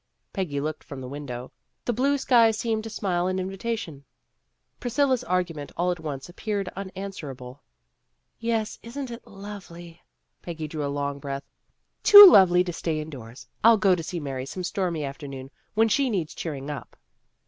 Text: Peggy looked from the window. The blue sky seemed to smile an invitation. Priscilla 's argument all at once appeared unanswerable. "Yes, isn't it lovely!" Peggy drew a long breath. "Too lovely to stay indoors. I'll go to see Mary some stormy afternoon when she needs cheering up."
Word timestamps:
Peggy 0.33 0.59
looked 0.59 0.83
from 0.83 0.99
the 0.99 1.07
window. 1.07 1.51
The 1.85 1.93
blue 1.93 2.17
sky 2.17 2.49
seemed 2.49 2.83
to 2.85 2.89
smile 2.89 3.27
an 3.27 3.37
invitation. 3.37 4.03
Priscilla 4.79 5.15
's 5.15 5.23
argument 5.25 5.71
all 5.77 5.91
at 5.91 5.99
once 5.99 6.27
appeared 6.27 6.69
unanswerable. 6.69 7.61
"Yes, 8.39 8.79
isn't 8.81 9.11
it 9.11 9.27
lovely!" 9.27 10.01
Peggy 10.41 10.67
drew 10.67 10.83
a 10.83 10.87
long 10.87 11.19
breath. 11.19 11.43
"Too 12.01 12.25
lovely 12.25 12.63
to 12.63 12.73
stay 12.73 12.99
indoors. 12.99 13.47
I'll 13.63 13.77
go 13.77 13.93
to 13.93 14.01
see 14.01 14.19
Mary 14.19 14.47
some 14.47 14.63
stormy 14.63 15.03
afternoon 15.03 15.51
when 15.75 15.87
she 15.87 16.09
needs 16.09 16.33
cheering 16.33 16.71
up." 16.71 16.97